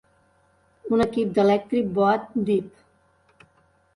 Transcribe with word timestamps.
Un 0.97 1.03
equip 1.05 1.35
d'Electric 1.35 1.91
Boat 1.97 2.25
Div. 2.47 2.83